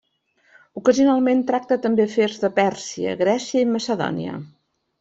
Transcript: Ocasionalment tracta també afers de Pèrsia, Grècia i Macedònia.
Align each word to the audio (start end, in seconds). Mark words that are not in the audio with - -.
Ocasionalment 0.79 1.43
tracta 1.51 1.77
també 1.83 2.07
afers 2.11 2.41
de 2.45 2.51
Pèrsia, 2.61 3.13
Grècia 3.23 3.65
i 3.67 3.69
Macedònia. 3.77 4.41